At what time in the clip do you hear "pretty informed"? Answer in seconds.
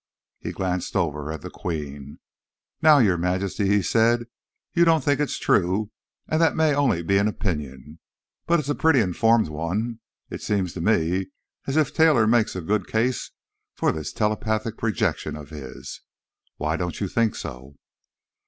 8.73-9.49